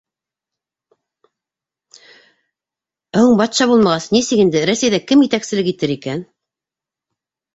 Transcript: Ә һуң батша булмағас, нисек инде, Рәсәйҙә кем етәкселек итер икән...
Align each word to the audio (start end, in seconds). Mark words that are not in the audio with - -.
Ә 3.19 3.21
һуң 3.25 3.37
батша 3.41 3.69
булмағас, 3.71 4.09
нисек 4.17 4.41
инде, 4.47 4.63
Рәсәйҙә 4.71 5.01
кем 5.11 5.21
етәкселек 5.27 5.69
итер 5.73 5.93
икән... 5.97 6.25